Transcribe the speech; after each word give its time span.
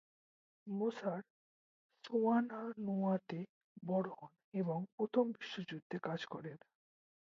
মোসার 0.67 1.21
সোয়ানানোয়াতে 2.03 3.39
বড় 3.83 4.09
হন 4.19 4.31
এবং 4.53 4.79
প্রথম 4.95 5.25
বিশ্বযুদ্ধে 5.31 5.97
কাজ 5.99 6.21
করেন। 6.25 6.57